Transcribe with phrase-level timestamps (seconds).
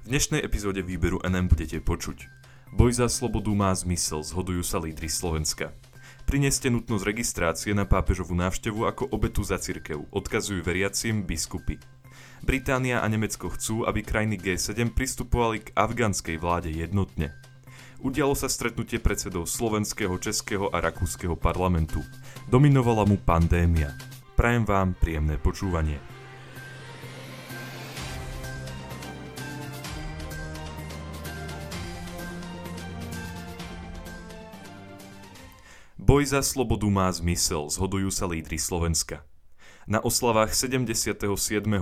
[0.00, 2.24] V dnešnej epizóde výberu NM budete počuť.
[2.72, 5.76] Boj za slobodu má zmysel, zhodujú sa lídry Slovenska.
[6.24, 11.76] Prineste nutnosť registrácie na pápežovú návštevu ako obetu za cirkev, odkazujú veriacim biskupy.
[12.40, 17.36] Británia a Nemecko chcú, aby krajiny G7 pristupovali k afgánskej vláde jednotne.
[18.00, 22.00] Udialo sa stretnutie predsedov slovenského, českého a rakúskeho parlamentu.
[22.48, 23.92] Dominovala mu pandémia.
[24.32, 26.00] Prajem vám príjemné počúvanie.
[36.10, 39.22] Boj za slobodu má zmysel, zhodujú sa lídry Slovenska.
[39.86, 41.22] Na oslavách 77.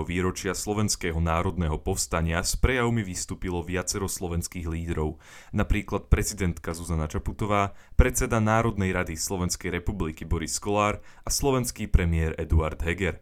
[0.00, 5.20] výročia Slovenského národného povstania s prejavmi vystúpilo viacero slovenských lídrov,
[5.52, 12.80] napríklad prezidentka Zuzana Čaputová, predseda Národnej rady Slovenskej republiky Boris Kolár a slovenský premiér Eduard
[12.80, 13.20] Heger.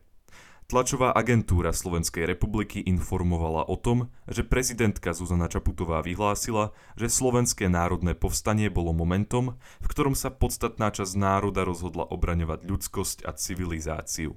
[0.73, 8.17] Tlačová agentúra Slovenskej republiky informovala o tom, že prezidentka Zuzana Čaputová vyhlásila, že Slovenské národné
[8.17, 14.33] povstanie bolo momentom, v ktorom sa podstatná časť národa rozhodla obraňovať ľudskosť a civilizáciu.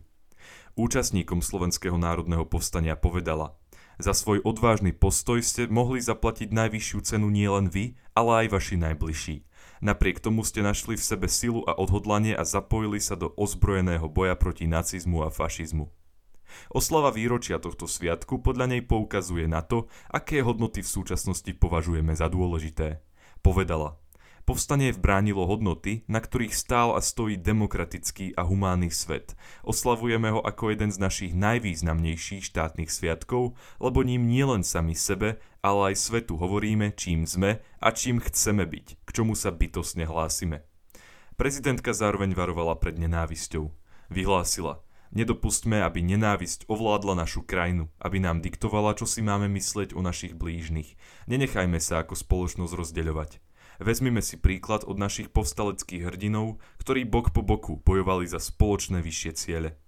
[0.75, 3.55] Účastníkom Slovenského národného povstania povedala
[3.95, 9.47] Za svoj odvážny postoj ste mohli zaplatiť najvyššiu cenu nielen vy, ale aj vaši najbližší.
[9.79, 14.35] Napriek tomu ste našli v sebe silu a odhodlanie a zapojili sa do ozbrojeného boja
[14.35, 15.87] proti nacizmu a fašizmu.
[16.71, 22.29] Oslava výročia tohto sviatku podľa nej poukazuje na to, aké hodnoty v súčasnosti považujeme za
[22.31, 23.01] dôležité.
[23.41, 24.01] Povedala,
[24.45, 29.33] Povstanie vbránilo hodnoty, na ktorých stál a stojí demokratický a humánny svet.
[29.65, 35.89] Oslavujeme ho ako jeden z našich najvýznamnejších štátnych sviatkov, lebo ním nielen sami sebe, ale
[35.89, 40.61] aj svetu hovoríme, čím sme a čím chceme byť, k čomu sa bytosne hlásime.
[41.41, 43.73] Prezidentka zároveň varovala pred nenávisťou.
[44.13, 44.84] Vyhlásila,
[45.15, 50.35] Nedopustme, aby nenávisť ovládla našu krajinu, aby nám diktovala, čo si máme myslieť o našich
[50.35, 50.99] blížnych.
[51.31, 53.39] Nenechajme sa ako spoločnosť rozdeľovať.
[53.79, 59.31] Vezmime si príklad od našich povstaleckých hrdinov, ktorí bok po boku bojovali za spoločné vyššie
[59.39, 59.79] ciele.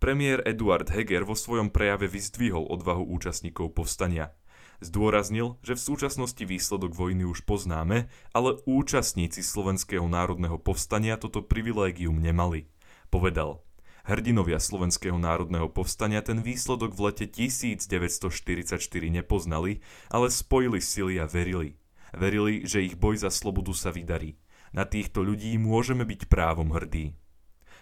[0.00, 4.32] Premiér Eduard Heger vo svojom prejave vyzdvihol odvahu účastníkov povstania.
[4.80, 12.16] Zdôraznil, že v súčasnosti výsledok vojny už poznáme, ale účastníci Slovenského národného povstania toto privilégium
[12.16, 12.72] nemali.
[13.12, 13.60] Povedal–
[14.06, 18.78] Hrdinovia Slovenského národného povstania ten výsledok v lete 1944
[19.10, 19.82] nepoznali,
[20.14, 21.74] ale spojili sily a verili.
[22.14, 24.38] Verili, že ich boj za slobodu sa vydarí.
[24.70, 27.18] Na týchto ľudí môžeme byť právom hrdí.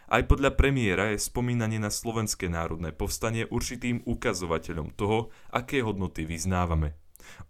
[0.08, 6.96] Aj podľa premiéra je spomínanie na Slovenské národné povstanie určitým ukazovateľom toho, aké hodnoty vyznávame.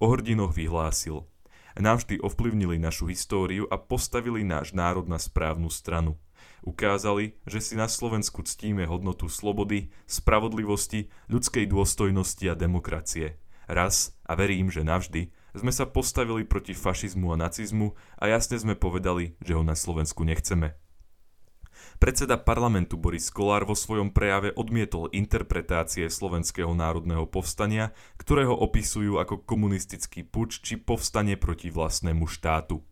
[0.02, 1.30] O hrdinoch vyhlásil.
[1.78, 6.18] Navždy ovplyvnili našu históriu a postavili náš národ na správnu stranu.
[6.64, 13.36] Ukázali, že si na Slovensku ctíme hodnotu slobody, spravodlivosti, ľudskej dôstojnosti a demokracie.
[13.68, 18.74] Raz, a verím, že navždy, sme sa postavili proti fašizmu a nacizmu a jasne sme
[18.74, 20.76] povedali, že ho na Slovensku nechceme.
[22.02, 29.22] Predseda parlamentu Boris Kolár vo svojom prejave odmietol interpretácie Slovenského národného povstania, ktoré ho opisujú
[29.22, 32.82] ako komunistický puč či povstanie proti vlastnému štátu.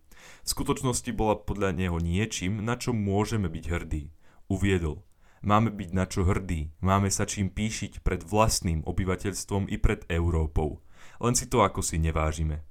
[0.43, 4.04] V skutočnosti bola podľa neho niečím, na čo môžeme byť hrdí.
[4.48, 5.04] Uviedol.
[5.43, 10.87] Máme byť na čo hrdí, máme sa čím píšiť pred vlastným obyvateľstvom i pred Európou.
[11.19, 12.62] Len si to ako si nevážime.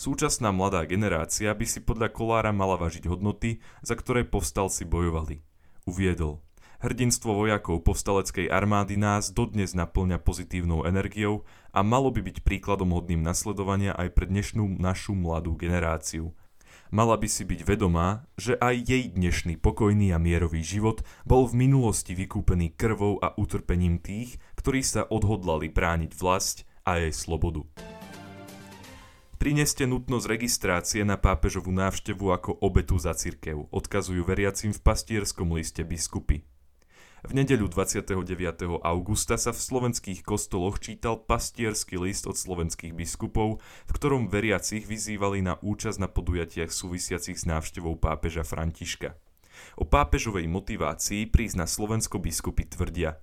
[0.00, 5.44] Súčasná mladá generácia by si podľa Kolára mala vážiť hodnoty, za ktoré povstalci bojovali.
[5.84, 6.40] Uviedol.
[6.80, 11.44] Hrdinstvo vojakov povstaleckej armády nás dodnes naplňa pozitívnou energiou
[11.76, 16.32] a malo by byť príkladom hodným nasledovania aj pre dnešnú našu mladú generáciu.
[16.90, 21.62] Mala by si byť vedomá, že aj jej dnešný pokojný a mierový život bol v
[21.62, 27.62] minulosti vykúpený krvou a utrpením tých, ktorí sa odhodlali brániť vlast a jej slobodu.
[29.38, 35.86] Prineste nutnosť registrácie na pápežovú návštevu ako obetu za cirkev, odkazujú veriacim v pastierskom liste
[35.86, 36.42] biskupy.
[37.20, 38.16] V nedeľu 29.
[38.80, 45.44] augusta sa v slovenských kostoloch čítal pastiersky list od slovenských biskupov, v ktorom veriacich vyzývali
[45.44, 49.20] na účasť na podujatiach súvisiacich s návštevou pápeža Františka.
[49.76, 53.20] O pápežovej motivácii prísť na Slovensko biskupy tvrdia.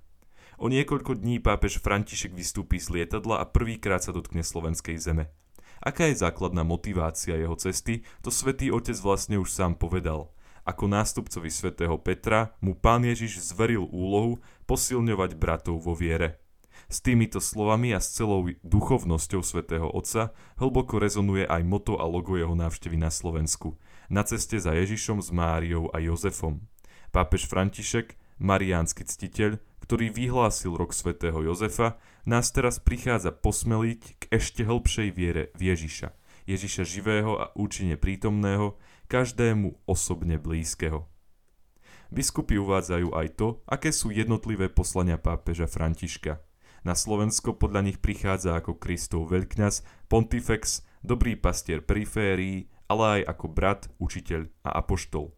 [0.62, 5.34] O niekoľko dní pápež František vystúpi z lietadla a prvýkrát sa dotkne slovenskej zeme.
[5.82, 10.30] Aká je základná motivácia jeho cesty, to svätý Otec vlastne už sám povedal–
[10.68, 16.44] ako nástupcovi svätého Petra mu pán Ježiš zveril úlohu posilňovať bratov vo viere.
[16.92, 22.36] S týmito slovami a s celou duchovnosťou svätého Otca hlboko rezonuje aj moto a logo
[22.36, 23.80] jeho návštevy na Slovensku.
[24.12, 26.64] Na ceste za Ježišom s Máriou a Jozefom.
[27.12, 34.68] Pápež František, mariánsky ctiteľ, ktorý vyhlásil rok svätého Jozefa, nás teraz prichádza posmeliť k ešte
[34.68, 36.12] hĺbšej viere v Ježiša.
[36.48, 41.08] Ježiša živého a účinne prítomného, každému osobne blízkeho.
[42.08, 46.40] Biskupy uvádzajú aj to, aké sú jednotlivé poslania pápeža Františka.
[46.88, 53.46] Na Slovensko podľa nich prichádza ako Kristov veľkňaz, pontifex, dobrý pastier periférií, ale aj ako
[53.52, 55.36] brat, učiteľ a apoštol.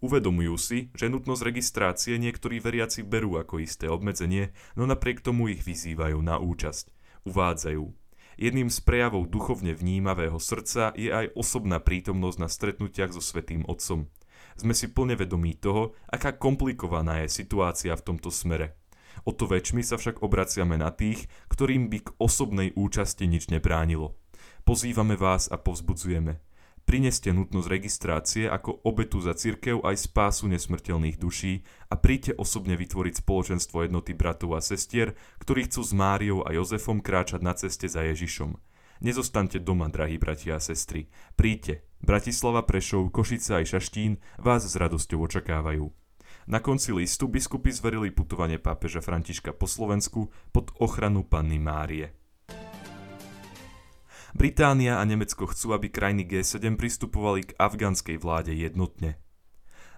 [0.00, 5.60] Uvedomujú si, že nutnosť registrácie niektorí veriaci berú ako isté obmedzenie, no napriek tomu ich
[5.62, 6.88] vyzývajú na účasť.
[7.28, 7.99] Uvádzajú.
[8.40, 14.08] Jedným z prejavov duchovne vnímavého srdca je aj osobná prítomnosť na stretnutiach so Svetým Otcom.
[14.56, 18.80] Sme si plne vedomí toho, aká komplikovaná je situácia v tomto smere.
[19.28, 24.16] O to väčšmi sa však obraciame na tých, ktorým by k osobnej účasti nič nebránilo.
[24.64, 26.40] Pozývame vás a povzbudzujeme.
[26.84, 33.22] Prineste nutnosť registrácie ako obetu za cirkev aj spásu nesmrteľných duší a príďte osobne vytvoriť
[33.22, 38.02] spoločenstvo jednoty bratov a sestier, ktorí chcú s Máriou a Jozefom kráčať na ceste za
[38.02, 38.58] Ježišom.
[39.00, 41.08] Nezostaňte doma, drahí bratia a sestry.
[41.32, 41.88] Príďte.
[42.04, 45.88] Bratislava, Prešov, Košica aj Šaštín vás s radosťou očakávajú.
[46.50, 52.19] Na konci listu biskupy zverili putovanie pápeža Františka po Slovensku pod ochranu Panny Márie.
[54.30, 59.18] Británia a Nemecko chcú, aby krajiny G7 pristupovali k afgánskej vláde jednotne.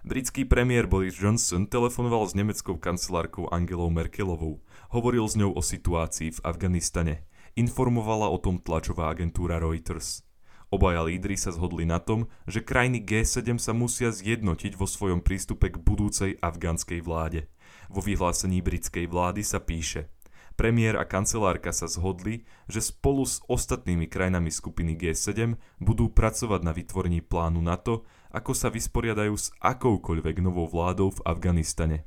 [0.03, 4.65] Britský premiér Boris Johnson telefonoval s nemeckou kancelárkou Angelou Merkelovou.
[4.89, 7.29] Hovoril s ňou o situácii v Afganistane.
[7.53, 10.25] Informovala o tom tlačová agentúra Reuters.
[10.73, 15.69] Obaja lídry sa zhodli na tom, že krajiny G7 sa musia zjednotiť vo svojom prístupe
[15.69, 17.45] k budúcej afgánskej vláde.
[17.93, 20.09] Vo vyhlásení britskej vlády sa píše–
[20.53, 26.71] Premiér a kancelárka sa zhodli, že spolu s ostatnými krajinami skupiny G7 budú pracovať na
[26.71, 32.05] vytvorení plánu na to, ako sa vysporiadajú s akoukoľvek novou vládou v Afganistane.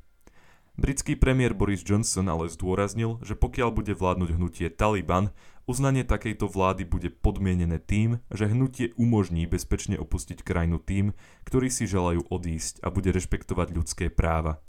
[0.76, 5.32] Britský premiér Boris Johnson ale zdôraznil, že pokiaľ bude vládnuť hnutie Taliban,
[5.64, 11.16] uznanie takejto vlády bude podmienené tým, že hnutie umožní bezpečne opustiť krajinu tým,
[11.48, 14.60] ktorí si želajú odísť a bude rešpektovať ľudské práva.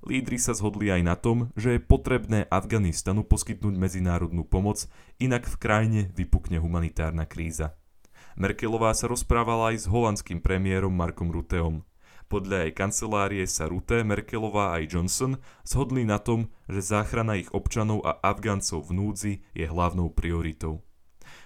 [0.00, 4.88] Lídry sa zhodli aj na tom, že je potrebné Afganistanu poskytnúť medzinárodnú pomoc,
[5.20, 7.76] inak v krajine vypukne humanitárna kríza.
[8.40, 11.84] Merkelová sa rozprávala aj s holandským premiérom Markom Ruteom.
[12.30, 15.36] Podľa jej kancelárie sa Rutte, Merkelová aj Johnson
[15.66, 20.80] zhodli na tom, že záchrana ich občanov a Afgáncov v núdzi je hlavnou prioritou.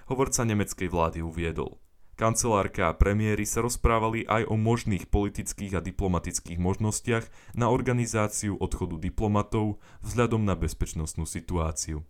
[0.07, 1.84] Hovorca nemeckej vlády uviedol.
[2.15, 7.27] Kancelárka a premiéry sa rozprávali aj o možných politických a diplomatických možnostiach
[7.59, 12.07] na organizáciu odchodu diplomatov vzhľadom na bezpečnostnú situáciu.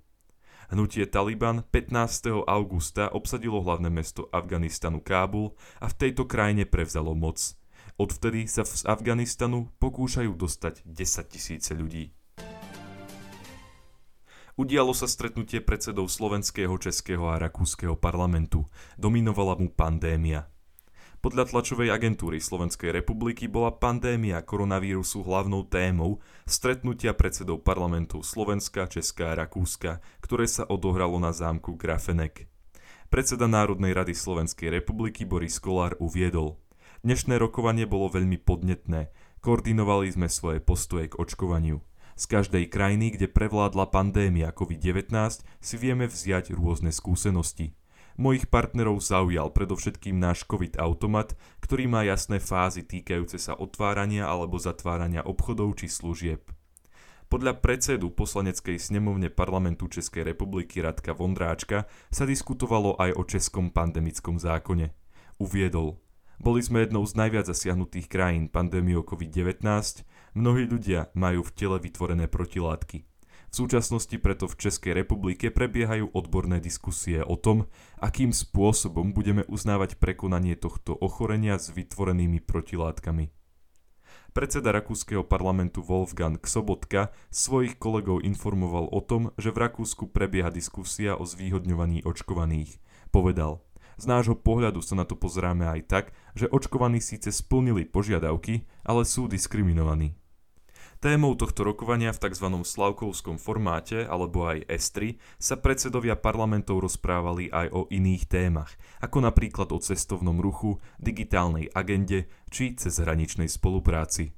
[0.69, 2.45] Hnutie Taliban 15.
[2.45, 7.41] augusta obsadilo hlavné mesto Afganistanu Kábul a v tejto krajine prevzalo moc.
[8.01, 12.17] Odvtedy sa z Afganistanu pokúšajú dostať 10 tisíce ľudí.
[14.55, 18.71] Udialo sa stretnutie predsedov slovenského, českého a rakúskeho parlamentu.
[18.95, 20.47] Dominovala mu pandémia.
[21.19, 29.35] Podľa tlačovej agentúry Slovenskej republiky bola pandémia koronavírusu hlavnou témou stretnutia predsedov parlamentov Slovenska, Česká
[29.35, 32.47] a Rakúska, ktoré sa odohralo na zámku Grafenek.
[33.11, 36.63] Predseda Národnej rady Slovenskej republiky Boris Kolár uviedol.
[37.03, 39.11] Dnešné rokovanie bolo veľmi podnetné.
[39.43, 41.83] Koordinovali sme svoje postoje k očkovaniu.
[42.15, 45.11] Z každej krajiny, kde prevládla pandémia COVID-19,
[45.59, 47.75] si vieme vziať rôzne skúsenosti.
[48.15, 54.55] Mojich partnerov zaujal predovšetkým náš COVID automat, ktorý má jasné fázy týkajúce sa otvárania alebo
[54.55, 56.47] zatvárania obchodov či služieb.
[57.27, 64.39] Podľa predsedu poslaneckej snemovne parlamentu Českej republiky Radka Vondráčka sa diskutovalo aj o českom pandemickom
[64.39, 64.95] zákone.
[65.43, 65.99] Uviedol,
[66.39, 69.67] boli sme jednou z najviac zasiahnutých krajín pandémiou COVID-19,
[70.35, 73.07] Mnohí ľudia majú v tele vytvorené protilátky.
[73.55, 77.71] V súčasnosti preto v Českej republike prebiehajú odborné diskusie o tom,
[78.03, 83.31] akým spôsobom budeme uznávať prekonanie tohto ochorenia s vytvorenými protilátkami.
[84.35, 91.15] Predseda rakúskeho parlamentu Wolfgang Sobotka svojich kolegov informoval o tom, že v Rakúsku prebieha diskusia
[91.15, 92.83] o zvýhodňovaní očkovaných.
[93.15, 93.63] Povedal,
[93.95, 99.07] z nášho pohľadu sa na to pozeráme aj tak, že očkovaní síce splnili požiadavky, ale
[99.07, 100.19] sú diskriminovaní.
[101.05, 102.49] Témou tohto rokovania v tzv.
[102.65, 108.73] slavkovskom formáte, alebo aj S3, sa predsedovia parlamentov rozprávali aj o iných témach,
[109.05, 114.33] ako napríklad o cestovnom ruchu, digitálnej agende či cezhraničnej spolupráci.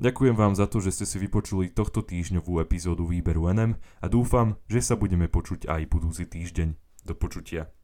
[0.00, 4.56] Ďakujem vám za to, že ste si vypočuli tohto týždňovú epizódu výberu NM a dúfam,
[4.72, 6.80] že sa budeme počuť aj budúci týždeň.
[7.04, 7.75] Do počutia.